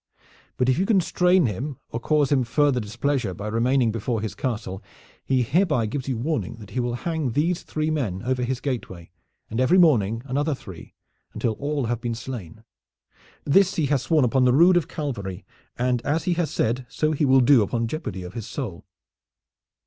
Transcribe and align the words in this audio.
But 0.57 0.67
if 0.67 0.79
you 0.79 0.87
constrain 0.87 1.45
him 1.45 1.77
or 1.91 1.99
cause 1.99 2.31
him 2.31 2.43
further 2.43 2.79
displeasure 2.79 3.35
by 3.35 3.45
remaining 3.47 3.91
before 3.91 4.19
his 4.19 4.33
castle 4.33 4.81
he 5.23 5.43
hereby 5.43 5.85
gives 5.85 6.07
you 6.07 6.17
warning 6.17 6.55
that 6.55 6.71
he 6.71 6.79
will 6.79 6.95
hang 6.95 7.33
these 7.33 7.61
three 7.61 7.91
men 7.91 8.23
over 8.23 8.41
his 8.41 8.61
gateway 8.61 9.11
and 9.51 9.59
every 9.59 9.77
morning 9.77 10.23
another 10.25 10.55
three 10.55 10.95
until 11.35 11.51
all 11.53 11.85
have 11.85 12.01
been 12.01 12.15
slain. 12.15 12.63
This 13.45 13.75
he 13.75 13.85
has 13.93 14.01
sworn 14.01 14.25
upon 14.25 14.43
the 14.43 14.53
rood 14.53 14.75
of 14.75 14.87
Calvary, 14.87 15.45
and 15.77 16.01
as 16.01 16.23
he 16.23 16.33
has 16.33 16.49
said 16.49 16.87
so 16.89 17.11
he 17.11 17.23
will 17.23 17.39
do 17.41 17.61
upon 17.61 17.87
jeopardy 17.87 18.23
of 18.23 18.33
his 18.33 18.47
soul." 18.47 18.85